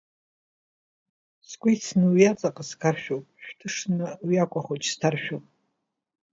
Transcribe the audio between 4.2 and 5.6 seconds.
уи акәа-хәыҷ сҭаршәуп.